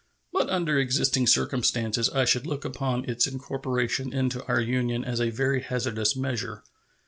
But 0.33 0.49
under 0.49 0.79
existing 0.79 1.27
circumstances 1.27 2.09
I 2.09 2.25
should 2.25 2.47
look 2.47 2.65
upon 2.65 3.05
its 3.07 3.27
incorporation 3.27 4.11
into 4.11 4.43
our 4.47 4.59
Union 4.59 5.05
as 5.05 5.21
a 5.21 5.29
very 5.29 5.61
hazardous 5.61 6.15
measure. 6.15 6.63